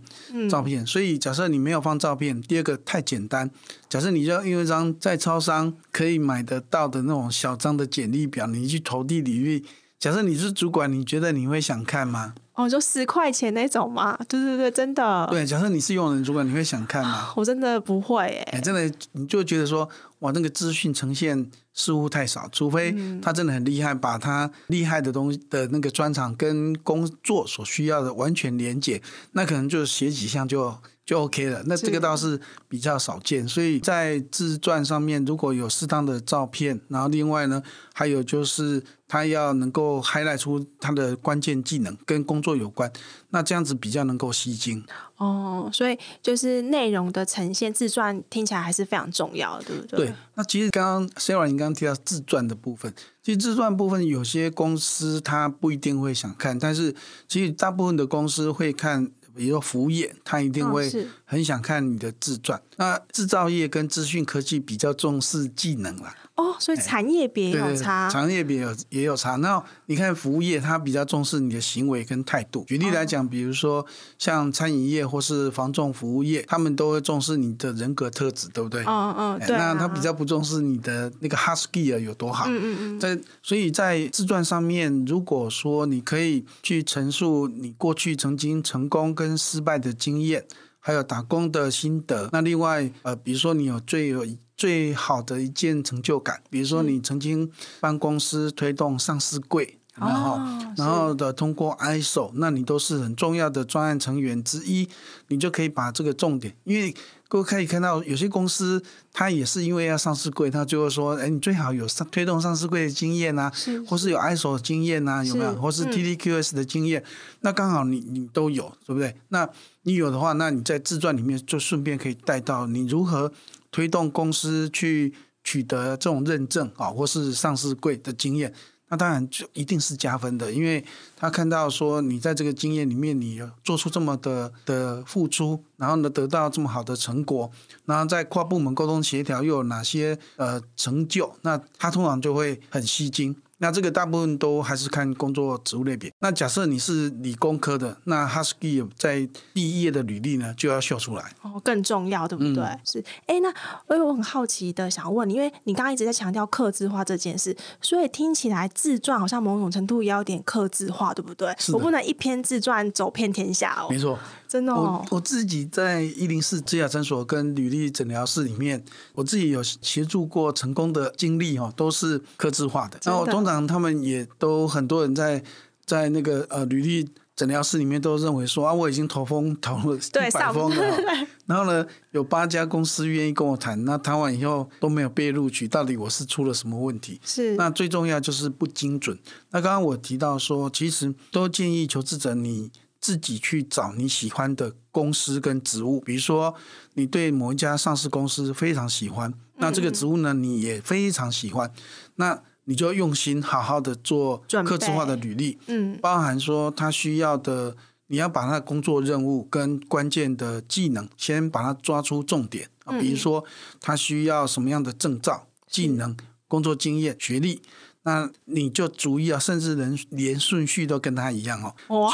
[0.48, 0.82] 照片。
[0.82, 3.48] 嗯、所以假设你没有放照片，第二个太简单。
[3.88, 9.64] 假设你就用一张在超商可以买得到的那种小张的简历表，你去投递履历。
[9.98, 12.34] 假设你是主管，你觉得你会想看吗？
[12.54, 14.18] 哦，就十块钱那种吗？
[14.26, 15.26] 对对对，真的。
[15.30, 17.32] 对，假设你是用人主管，你会想看吗？
[17.36, 18.60] 我真的不会诶、欸。
[18.60, 19.86] 真的，你就觉得说，
[20.20, 29.02] 哇，那个资讯呈现似乎太少，除非他真的很厉害，把他厉害的东西的那个专长跟工作所需要的完全连接，
[29.32, 30.78] 那可能就写几项就。
[31.10, 31.60] 就 OK 了。
[31.66, 37.60] 那这个倒是比较少见，所以在自传上面如果有适当的照片，然后另外呢，
[37.92, 42.88] 还有就是他要能够 highlight 出他的关键技能跟工作有关，
[43.30, 44.84] 那这样子比较能够吸睛。
[45.16, 50.06] 哦，所以就是内容的呈现，自传听起来还是非常重要的，对不对？
[50.06, 50.14] 对。
[50.36, 56.94] 那其实刚刚 Sarah 你刚刚提到自传的部分，其实自传部分有些公司他不一定会想看，但是
[57.26, 59.10] 其实大部分的公司会看。
[59.34, 60.90] 比如说服务业，他一定会
[61.24, 62.58] 很想看你的自传。
[62.58, 66.14] 哦、那制造业跟资讯科技比较重视技能啦。
[66.40, 69.36] 哦，所以产业别也有差，产业别有也有差。
[69.36, 72.64] 那你看服务业，它比较重视你的行为跟态度。
[72.66, 73.84] 举例来讲，比如说
[74.18, 78.82] 像餐饮业或是房仲服务业，他们都会重视你的人格特质，对不对？
[78.86, 79.56] 嗯嗯，对。
[79.56, 82.46] 那他比较不重视你的那个 hard skill 有多好。
[82.48, 83.00] 嗯嗯嗯。
[83.00, 90.44] 在所以在自传上面，如果说你可以去陈述你过去曾经成功跟失败的经验，
[90.78, 92.28] 还有打工的心得。
[92.32, 94.26] 那另外呃，比如说你有最有。
[94.60, 100.38] 最好的一件成就感，比如说你曾经帮公司推动上市柜，嗯、然后
[100.76, 104.86] 然后的通过 ISO，那你都是很重要的专案成员之一，
[105.28, 106.94] 你就可以把这个重点，因为
[107.26, 108.82] 各位可以看到有些公司，
[109.14, 115.54] 它也是因为要上市柜，它就会说，哎，你最好有上推动上市柜的经验啊，是或是有 ISO 的经验啊，有没有？
[115.54, 117.06] 或是 TDQS 的经验，嗯、
[117.40, 119.16] 那刚好你你都有，对不对？
[119.28, 119.48] 那
[119.84, 123.32] 你有的话，那你在自传里面就顺便可以带到你如何。
[123.70, 128.52] 推动公司去取得这种认证啊，或是上市柜的经验，
[128.88, 130.84] 那当然就一定是加分的，因为
[131.16, 137.50] 他看到说你在这个经验里面，你做出这么的的付出，然后呢得到这么好的成果，
[137.84, 143.36] 然后在跨部门沟通协调又有哪些呃成就，那他通常就会很吸睛。
[143.62, 146.10] 那这个大部分都还是看工作职务类别。
[146.20, 152.64] 那假设你是理工科的，那 skill 在第一页的履历呢就要秀出来哦，更重要，对不对？
[152.64, 153.04] 嗯、是。
[153.26, 153.52] 哎，那
[153.86, 161.54] 我我很好奇的想问你，因为你刚刚一直在强调刻字化这件事，所以听起来自传好像某种程度也有点刻字化，对不对？
[161.74, 163.88] 我不能一篇自传走遍天下哦。
[163.90, 164.18] 没错。
[164.50, 168.84] 真的哦，我我自己在一零四职涯诊所跟履历诊疗室里面，
[169.14, 172.98] 我自己有协助过成功的经历哦，都是客制化的。
[173.04, 175.40] 然后通常他们也都很多人在
[175.86, 187.20] 在那个呃履历诊疗室里面都认为说啊，我已经投封投了一百封了，然后呢有八家公司愿意跟我谈，那谈完以后都没有被录取，到底我是出了什么问题？
[187.24, 187.54] 是。
[187.54, 189.16] 那最重要就是不精准。
[189.50, 192.72] 那刚刚我提到说，其实都建议求职者你。
[193.00, 196.54] 自己去找你喜欢的公司跟职务，比如说
[196.94, 201.72] 你对某一家上市公司非常喜欢，那这个职务呢你也非常喜欢，
[202.16, 207.74] 那你就用心好好的做客制化的履历，嗯，包含说他需要的，
[208.08, 213.44] 你要把他的工作任务跟关键的技能先把它抓出重点啊，比如说
[213.80, 216.14] 他需要什么样的证照、技能、
[216.46, 217.62] 工作经验、学历。
[218.02, 221.74] 那你就逐一啊，甚至连连顺序都跟他一样哦。
[222.00, 222.10] 哇，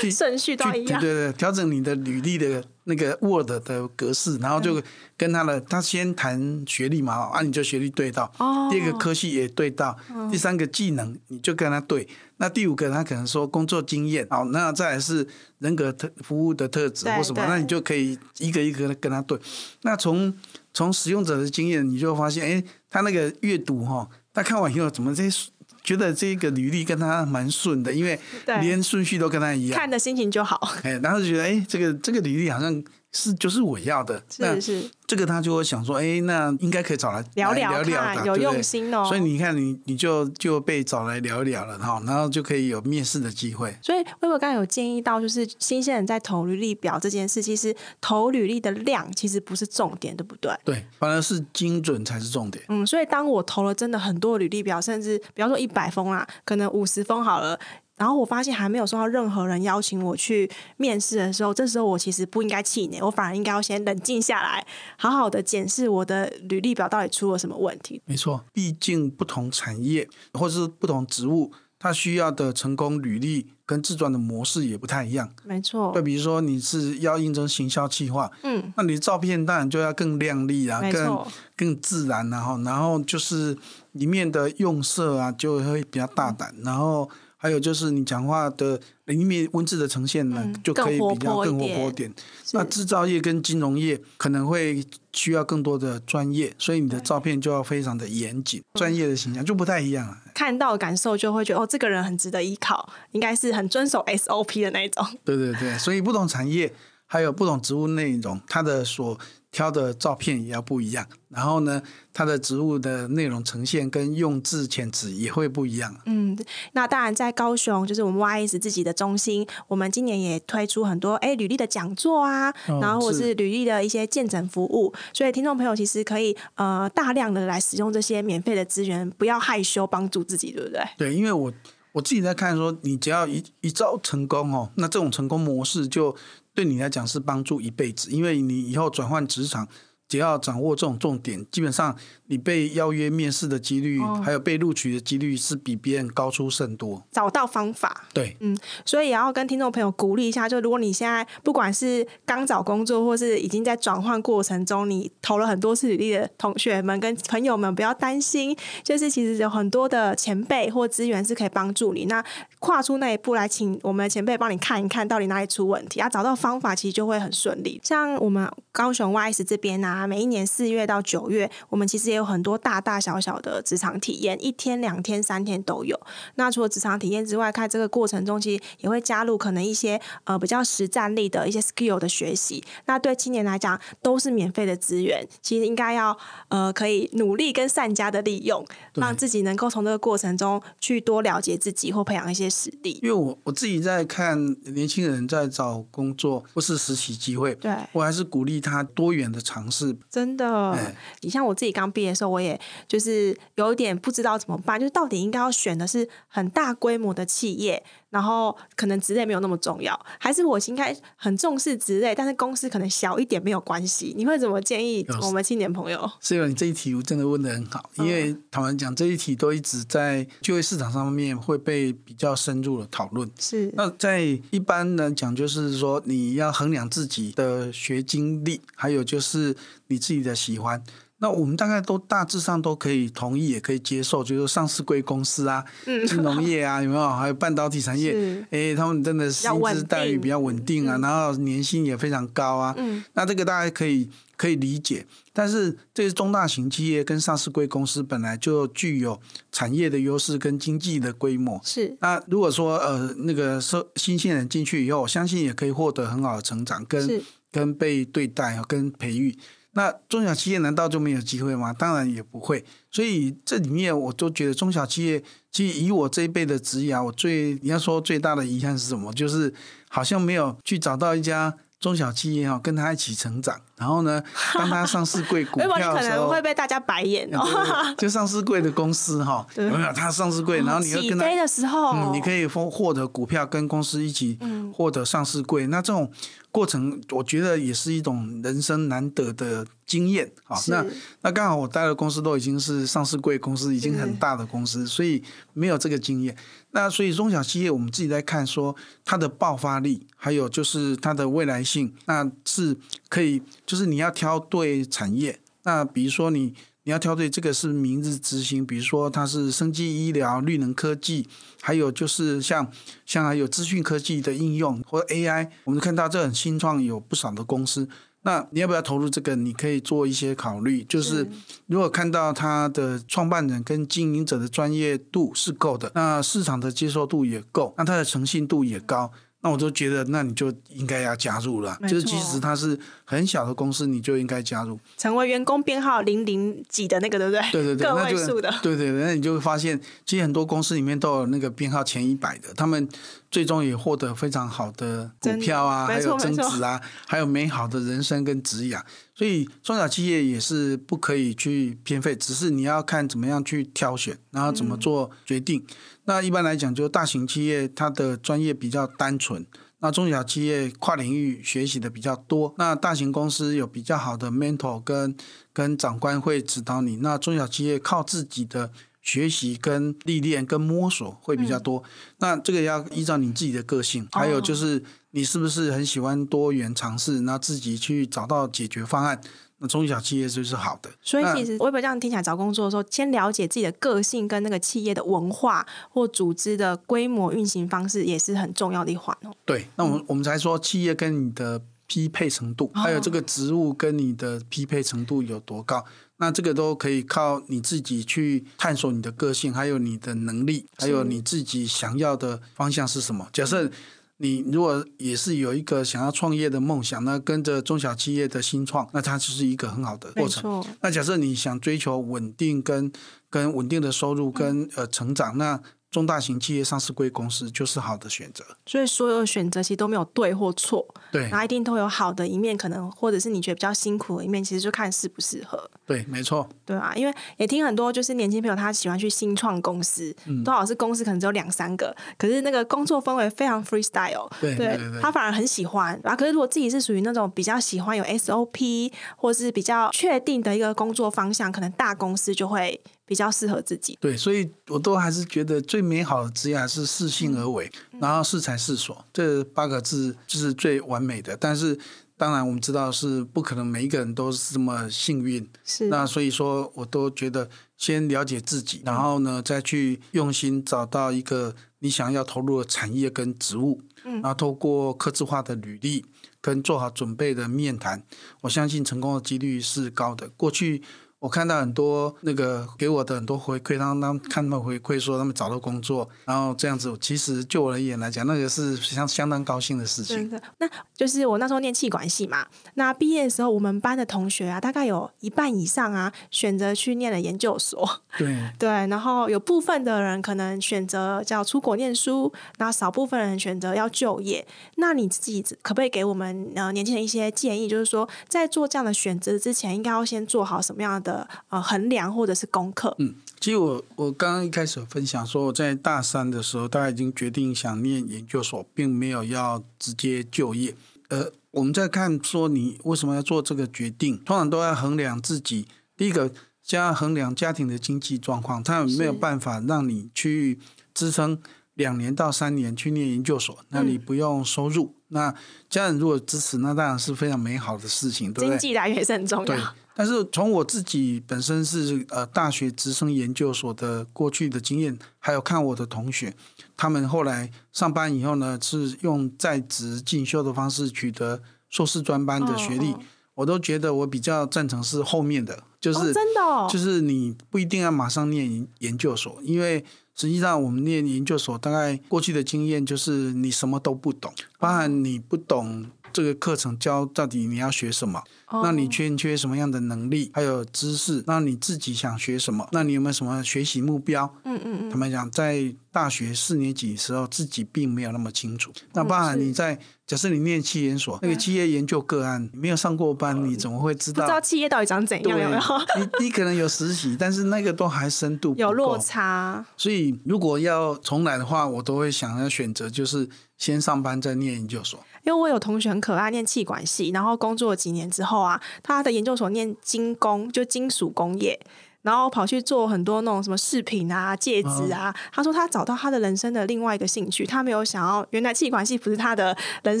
[0.10, 0.98] 顺序都一样。
[0.98, 4.82] 对对对，调整你的履历的那个 Word 的格式，然后就
[5.18, 8.32] 跟他的，他先谈学历嘛，啊，你就学历对到。
[8.38, 8.68] 哦。
[8.70, 9.94] 第二个科系也对到，
[10.30, 12.08] 第三个技能你就跟他对。
[12.38, 15.28] 那第五个他可能说工作经验，好，那再来是
[15.58, 19.38] 人格特服务的特质或什么，那你就可以一个一个的跟他对。
[19.82, 20.34] 那从
[20.72, 24.08] 从使用者的经验，你就发现，哎，他那个阅读哈。
[24.34, 25.50] 他看完以后，怎么这些
[25.82, 28.20] 觉得这个履历跟他蛮顺的，因为
[28.60, 30.60] 连顺序都跟他一样，看的心情就好。
[30.82, 32.84] 哎，然后就觉得，哎，这个这个履历好像。
[33.14, 34.20] 是，就是我要的。
[34.28, 39.04] 是是，这个他就会想说，哎，那应该可以找来聊聊看，聊聊有用心哦。
[39.04, 43.72] 所以你看，你你就就被找来聊一聊了哈，然后就可以有面试的机会。
[43.80, 50.52] 所以，微博刚刚有建议到，就是新鲜人在投履历表这件事，其实投履历的量其实不是重点，对不对？
[50.64, 52.64] 对，反而是精准才是重点。
[52.68, 57.56] 嗯，所以当我投了真的很多履历表，甚至比方说一百封啦，可能五十封好了。
[57.96, 68.02] 然后我发现还没有收到任何人邀请我去面试的时候，这时候我其实不应该气馁，我反而应该要先冷静下来，好好的检视我的履历表到底出了什么问题。
[68.04, 75.32] 没错，毕竟不同产业或者是不同职务，它需要的成功履历跟自传的模式也不太一样。
[75.44, 81.24] 没错，就比如说你是要应征行销企划，嗯，那你的照片当然就要更亮丽啊，更
[81.56, 83.56] 更自然，然后然后就是
[83.92, 87.08] 里面的用色啊就会比较大胆，嗯、然后。
[87.44, 92.10] 还有就是你讲话的里面文字的呈现呢，嗯、就可以比较更活泼点。
[92.54, 100.16] 那制造业跟金融业可能会需要更多的专业，所以你的照片就要非常的严谨，专业的形象就不太一样了。
[100.32, 105.06] 看到感受就会觉得哦，这个人很值得依靠，应该是很遵守 SOP 的那一种。
[105.22, 106.72] 对对对，所以不同产业
[107.04, 109.20] 还有不同职务内容，它的所
[109.54, 111.06] 挑的照片也要不一样。
[111.28, 111.80] 然后呢，
[112.12, 115.94] 它的植物的内容呈现跟用字遣词也会不一样。
[116.06, 116.36] 嗯，
[116.72, 124.92] 那当然在高雄，就是我们 YS 自己的中心，我们今年也推出很多哎履历的讲座啊，哦、然后或是履历的一些见诊服务。
[125.12, 130.82] 所以听众朋友其实可以呃大量的来使用这些免费的资源，不要害羞，帮助自己，对不对？
[130.98, 131.52] 对，因为我
[131.92, 136.16] 我自己在看说，你只要一一招成功哦，那这种成功模式就。
[136.54, 139.68] 对你来讲是帮助一辈子，因为你以后转换职场，
[140.08, 141.96] 只要掌握这种重点，基本上。
[142.26, 147.02] 你被邀约面试的几率，哦、还有被录取的几率是比别人高出甚多。
[147.12, 162.06] 找到方法，对，嗯，所以也要跟听众朋友鼓励一下，就如果你现在不管是刚找工作，或是已经在转换过程中，你投了很多次履历的同学们跟朋友们，不要担心，就是其实有很多的前辈或资源是可以帮助你。
[162.06, 162.24] 那
[162.58, 167.78] 跨出那一步来，请我们的前辈帮你看一看到底哪里出问题，啊找到方法，其实就会很顺利。
[167.84, 175.98] 像我们高雄 YS 这边啊，每一年四月到九月，我们其实也有很多大大小小的职场体验，一天、两天、三天都有。
[176.34, 182.62] 那除了职场体验之外，看这个过程中，其实也会加入可能一些呃比较实战力的一些 skill 的学习。
[182.86, 185.26] 那对青年来讲，都是免费的资源。
[185.40, 186.16] 其实应该要
[186.48, 192.98] 呃可以努力跟善加的利用，让自己能够从这个过程中去多了解自己或培养一些实力。
[193.02, 194.36] 因为我我自己在看
[194.72, 199.83] 年轻人在找工作或是实习机会，对我还是鼓励他多元的尝试。
[200.08, 202.44] 真的，哎、你像我自己刚毕业的时候，我。
[202.44, 207.82] 也就是有一点不知道怎么办，就是到底应该要选的是很大规模的企业，
[208.14, 214.14] 然后可能职类没有那么重要，还是我应该很重视职类，但是公司可能小一点没有关系？
[214.16, 216.08] 你会怎么建议我们青年朋友？
[216.20, 223.28] 是啊，你这一题我真的问的很好，因为坦白讲，这一题都一直在就业市场上面会被比较深入的讨论。
[223.40, 224.20] 是，那在
[224.52, 229.56] 一般来讲，就是说你要衡量自己的学经历，还有就是
[229.88, 230.80] 你自己的喜欢。
[231.18, 237.08] 那我们大概都大致上都可以同意，也可以接受，就是上市贵公司啊，嗯、金融业啊， 有没有？
[237.08, 242.74] 还有半导体产业，哎，他们真的薪资待遇比较稳定啊，嗯、然后年薪也非常高啊。
[242.76, 245.06] 嗯、那这个大家可以可以理解。
[245.32, 249.18] 但是这些中大型企业跟上市贵公司本来就具有
[249.50, 251.60] 产业的优势跟经济的规模。
[251.64, 251.96] 是。
[252.00, 259.36] 那如果说呃那个说新鲜人进去以后，我相信也可以获得很好的成长，跟跟被对待跟培育。
[259.74, 261.72] 那中小企业难道就没有机会吗？
[261.72, 262.64] 当然也不会。
[262.90, 269.12] 所以这里面我都觉得中小企业，其实以我这一辈的职涯，我最你要说最大的遗憾是什么？
[269.12, 269.52] 就是
[269.88, 273.60] 好像没有去找到一家中小企业哈，跟他一起成长。
[273.76, 274.22] 然后呢，
[274.54, 277.94] 当他上市柜股票的时候，可能会被大家白眼哦。
[277.98, 279.92] 就上市柜的公司哈，有没有？
[279.92, 284.38] 他上市柜，然后你又跟他的时候，嗯，你可以获获得股票，跟公司一起
[284.72, 285.66] 获得上市柜。
[285.66, 286.10] 那这种
[286.52, 290.30] 过程，我觉得也是一种人生难得的经验。
[290.44, 290.84] 啊，那
[291.22, 295.20] 那刚好我待的公司都已经是上市柜公司，已经很大的公司，所以
[295.52, 296.36] 没有这个经验。
[296.70, 302.76] 那所以中小企业，我们自己在看说它的爆发力，还有就是它的未来性，那是
[303.08, 303.42] 可以。
[303.66, 311.26] 就是你要挑对产业，那比如说你你要挑对这个是明日之星，比如说它是生技医疗、绿能科技，
[311.62, 312.70] 还有就是像
[313.06, 317.88] 像还有资讯科技的应用或者 AI，我们看到这很新创有不少的公司，
[318.20, 319.34] 那你要不要投入这个？
[319.34, 321.26] 你可以做一些考虑，就是
[321.66, 329.10] 如果看到它的创办人跟经营者的专业度是够的，那市场的接受度也够，那它的诚信度也高。
[329.44, 331.78] 那我就觉得，那你就应该要加入了。
[331.82, 337.42] 就是即使它是很小的公司，你就应该加入，成为员工编号零零几的那个，对不对？
[337.52, 338.50] 对对对，个位数的。
[338.62, 342.88] 对对对，那你就会发现，其实很多公司里面都有那个编号前一百的，他们
[343.34, 348.80] 最终也获得非常好的股票啊，还有增值啊， 还有美好的人生跟职涯。
[349.12, 355.58] 所以中小企业也是不可以去偏废，只是你要看怎么样去挑选，然后怎么做决定。
[355.60, 355.74] 嗯
[356.06, 359.44] 那一般来讲，就大型企业它的专业比较单纯，
[359.78, 362.54] 那中小企业跨领域学习的比较多。
[362.58, 365.16] 那大型公司有比较好的 mentor 跟
[365.52, 366.96] 跟长官会指导你。
[366.96, 368.70] 那中小企业靠自己的
[369.04, 371.78] 学习跟历练跟摸索会比较多。
[371.78, 371.84] 嗯、
[372.18, 379.20] 那这个要依照你自己的个性，还有就是你是不是很喜欢多元尝试，那自己去找到解决方案。
[379.58, 389.32] 那中小企业就是好的，所以其实我也不这样听起来，找工作的时候，先了解自己的个性跟那个企业的文化或组织的规模运行方式，也是很重要的一环哦。
[389.44, 395.84] 对，那我们、嗯、我们才说企业跟你的匹配程度，还有这个职务跟你的匹配程度有多高，哦、
[396.18, 403.28] 那这个都可以靠你自己去探索你的个性，还有你的能力，还有你自己想要的方向是什么。
[403.32, 403.70] 假设。
[404.18, 410.64] 你如果也是有一个想要创业的梦想，那跟着中小企业的新创，那它就是一个很好的过程。
[410.80, 412.92] 那假设你想追求稳定跟
[413.28, 415.60] 跟稳定的收入跟、嗯、呃成长，那。
[415.94, 425.70] 中大型企业上市贵公司就是好的选择，所以所有的选择其实都没有对或错，对，然后一定都有好的一面，可能或者是你觉得比较辛苦的一面，其实就看适不适合。
[425.86, 436.00] 对，没错，对啊，因为也听很多就是年轻朋友他喜欢去新创公司，嗯、多少是公司可能只有两三个，可是那个工作氛围非常 freestyle，对，对，对，对，他反而很喜欢。
[436.02, 442.80] 然后可是如果自己是属于那种比较喜欢有 SOP 或是比较确定的一个工作方向，可能大公司就会。
[443.14, 451.36] 比较适合自己，对，所以我都还是觉得最美好的职业还是适性而为，嗯、然后适才适所这八个字就是最完美的。
[451.36, 451.78] 但是
[452.16, 466.04] 当然我们知道是不可能每一个人都是这么幸运，是那所以说我都觉得先了解自己，然后呢再去用心找到一个你想要投入的产业跟职务，嗯，然后透过客制化的履历
[466.40, 468.02] 跟做好准备的面谈，
[468.40, 470.28] 我相信成功的几率是高的。
[470.36, 470.82] 过去。
[471.24, 480.28] 我看到很多那个给我的很多回馈，他们看他们回馈说他们找到工作，然后这样子，其实就我而言来讲，那个是相相当高兴的事情。
[480.28, 488.02] 对，那就是我那时候念气管系嘛，那毕业的时候，我们班的同学啊，大概有一半以上啊，选择去念了研究所。
[488.18, 494.46] 对 对，然后有部分的人可能选择叫出国念书，然后少部分人选择要就业。
[494.76, 497.66] 那你自己可不可以给我们呃年轻人一些建议？
[497.66, 501.13] 就是说，在做这样的选择之前，应该要先做好什么样的？
[501.48, 502.94] 呃，衡量或者是功课。
[502.98, 510.74] 嗯，其实我我刚刚一开始分享说，我在大三的时候，大家已经决定想念研究所，并没有要直接就业。
[511.08, 515.66] 呃，我们在看说你为什么要做这个决定，通常都要衡量自己。
[515.96, 520.58] 第一个，先要衡量家庭的经济状况，他有没有办法让你去
[520.94, 521.38] 支撑
[521.74, 524.86] 两年到三年去念研究所，那你不用收入。
[524.86, 525.34] 嗯、那
[525.70, 528.58] 家人如果支持，那当然是非常美好的事情，对不对？
[528.58, 529.44] 经济来源也是很重要。
[529.46, 529.58] 对。
[529.96, 536.34] 但是从我自己本身是呃大学直升研究所的过去的经验，还有看我的同学，
[536.76, 541.40] 他们后来上班以后呢，是用在职进修的方式取得
[541.70, 542.92] 硕士专班的学历，
[543.34, 549.84] 我都觉得我比较赞成是后面的，就是、哦、真的、哦，就是你不一定要马上念研究所，因为
[550.16, 555.86] 实际上我们念研究所，大概过去的经验就是你什么都不懂，包含你不懂。
[556.12, 558.22] 这个课程教到底你要学什么？
[558.50, 560.30] 那你缺缺什么样的能力？
[560.34, 561.22] 还有知识？
[561.26, 562.68] 那你自己想学什么？
[562.72, 564.32] 那你有没有什么学习目标？
[564.44, 564.90] 嗯嗯嗯。
[564.90, 568.72] 他们讲在大学四年级的时候，自己并没有那么清楚。
[568.92, 574.22] 那包含你在假设你念企研所，那个企业研究个案，你没有上过班，你怎么会知道？
[574.22, 575.38] 不知道企业到底长怎样？
[575.38, 575.60] 有没有？
[575.98, 579.64] 你你可能有实习，但是那个都还深度有落差。
[579.76, 585.00] 所以如果要重来的话，我都会想要选择就是先上班再念研究所。
[585.22, 591.58] 因为我有同学很可爱，念气管系，然后工作了几年之后啊，他的研究所念金工，就金属工业，
[592.02, 595.10] 然后跑去做很多那种什么饰品啊、戒指啊。
[595.10, 600.00] 哦、他说他找到他的人生的另外一个兴趣，他没有想要，原来气管系不是他的人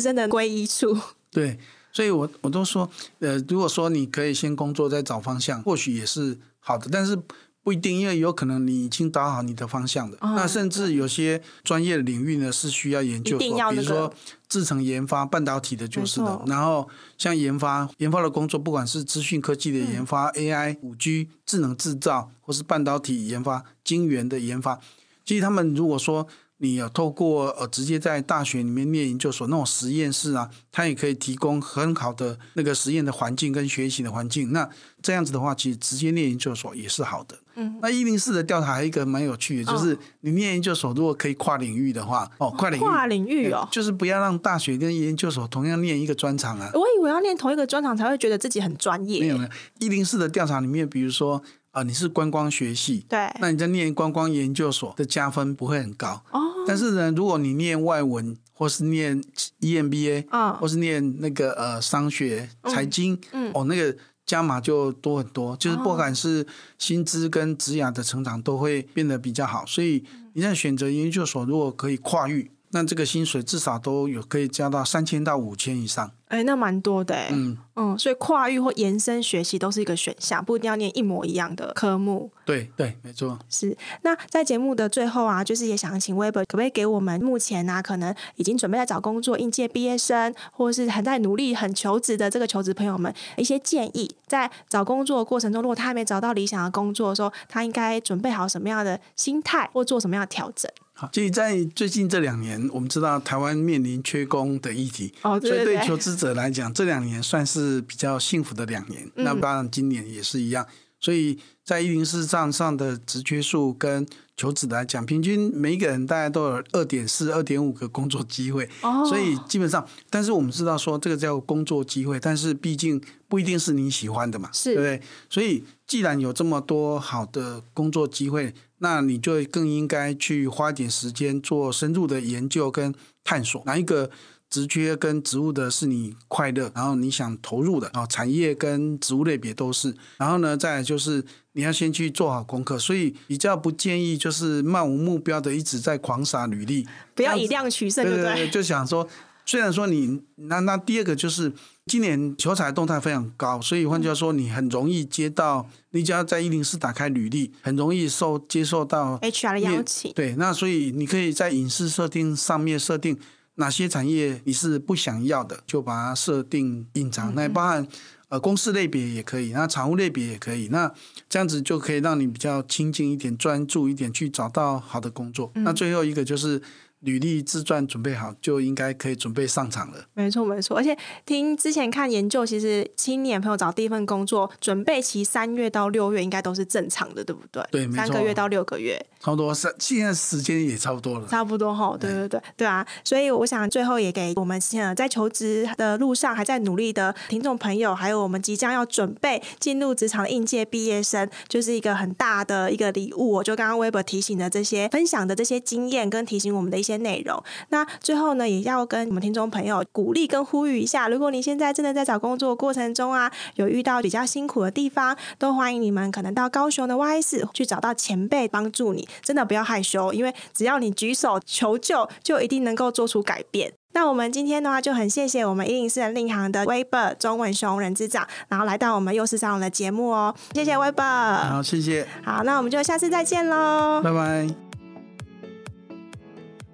[0.00, 0.96] 生的归依处。
[1.30, 1.58] 对，
[1.92, 2.88] 所以我我都说，
[3.20, 7.18] 呃，如果说你可以先工作再找方向，或许也是好的，但是。
[7.64, 10.16] 不一定，因为有可能你已经打好你的方向的。
[10.20, 14.14] 哦、那甚至有些专业领域呢是需要研究所，那个、比如说
[14.48, 16.42] 制成研发、半导体的，就是的。
[16.46, 16.86] 然后
[17.18, 24.78] 像研发研发的工作，不管是资讯科技的研发、嗯、AI、五 G、智能制造，或是半导体研发、晶圆的研发，
[25.24, 26.28] 其实他们如果说。
[26.58, 34.52] 你有透过呃直接在大学里面念研究所那种实验室啊，它也可以提供很好的那个实验的环境跟学习的环境。
[34.52, 34.66] 那
[35.02, 37.36] 这样子的话，其实直接念研究所也是好的。
[37.54, 46.70] 嗯，那一零四的调查还有一个蛮有趣的，就是你念研究所如果可以跨领域的话，哦，跨领域，跨领域哦，就是不要让大学跟研究所同样念一个专长啊。
[46.74, 49.20] 我以为要念同一个专长才会觉得自己很专业。
[49.20, 51.42] 没有没有，一零四的调查里面，比如说。
[51.74, 56.40] 啊，你是观光学系，对，那你在念观光研究所的加分不会很高哦。
[56.68, 59.20] 但是呢，如果你念外文，或是念
[59.60, 63.96] EMBA，啊、哦，或是念那个呃商学、财经，嗯，嗯哦，那个
[64.26, 66.46] 加码就多很多，就是不管是
[66.78, 69.64] 薪资跟职涯的成长都会变得比较好。
[69.66, 70.02] 所以
[70.32, 76.10] 你在选择研究所，如果可以跨域，那这个薪水至少都有可以加到三千到五千以上。
[76.26, 82.28] 哎，那蛮多的，嗯嗯，所以跨域或延伸学习都是一个选项，不一定要念一模一样的科目。
[82.44, 83.38] 对对，没错。
[83.48, 83.76] 是。
[84.02, 100.68] 那在节目的最后啊，就是也想请 Weber 可不可以给我们目前啊，可能已经准备在找工作应届毕业生，或是还在努力很求职的这个求职朋友们一些建议，在找工作的过程中，如果他还没找到理想的工作的时候，他应该准备好什么样的心态，或做什么样的调整？
[100.96, 109.04] 好，所以，在最近这两年，我们知道台湾面临缺工的议题，哦，对对对，所以对求职者来讲，这两年算是比较幸福的两年。
[109.16, 110.64] 嗯、那当然，今年也是一样。
[111.00, 114.06] 所以在一零四账上的职缺数跟
[114.36, 118.68] 求职来讲，平均每一个人大概都有二点四、二点五个工作机会。
[118.82, 125.02] 哦，所以基本上，但是我们知道说这个叫工作机会，但是毕竟不一定是你喜欢的嘛，是，对不对？
[125.30, 128.54] 所以既然有这么多好的工作机会。
[128.78, 134.10] 那你就更应该去花点时间做深入的研究跟探索，哪一个
[134.54, 139.92] 职缺跟职务的是你快乐，然后你想投入的啊，产业跟职务类别都是。
[140.16, 141.24] 然后呢，再来就是
[141.54, 146.86] 你要先去做好功课，所以比较不建议就是漫无目标的一直在狂撒履历，
[147.16, 148.46] 不要以量取胜，对不对？
[148.48, 149.08] 就想说。
[149.46, 151.52] 虽然说你那那第二个就是
[151.84, 160.10] 今年求才动态非常高，所以换句话说，你很容易接到，你只要在一零四打开履历，很容易受接受到 HR 的邀请。
[160.14, 163.18] 对，那所以你可以在隐私设定上面设定
[163.56, 167.32] 哪些产业你是不想要的，就把它设定隐藏。
[167.32, 167.86] 嗯、那包含
[168.28, 170.92] 呃公司类别也可以，那产物类别也可以，那
[171.28, 175.50] 这样子就可以让你比较亲近一点、专注一点去找到好的工作。
[175.54, 176.60] 嗯、那最后一个就是。
[177.04, 180.04] 履历自传准备好，就应该可以准备上场了。
[180.14, 180.76] 没错，没错。
[180.76, 180.96] 而且
[181.26, 187.62] 听之前看研究，其实青年朋友找第一份工作，准备期三月到六月应该都是正常的，对不对？
[187.70, 189.54] 对，三个月到六个月，差不多。
[189.54, 191.28] 三现在时间也差不多了。
[191.28, 192.86] 差不多哈，对对对，对啊。
[193.04, 203.32] 所以我想最后也给我们现在在求职的路上还在努力的听众朋友，还有我们即将要准备进入职场的应届毕业生，就是一个很大的一个礼物。
[203.32, 206.93] 我就刚刚 Weber 提醒的这些分享的这些经验，跟提醒我们的一些。
[206.98, 223.72] 内容，那最后呢，也要跟我们听众朋友鼓励跟呼吁一下，如果你现在真的在找工作过程中啊，有遇到比较辛苦的地方，都欢迎你们可能到高雄的 YS 去找到前辈帮助你，真的不要害羞，因为只要你举手求救，就一定能够做出改变。
[223.92, 234.73] 那我们今天的话就很谢谢我们一零四人力行的 Weber 中文熊人之长，然后来到我们幼师沙龙的节目哦，谢谢 Weber，好，谢谢，好，那我们就下次再见喽，拜拜。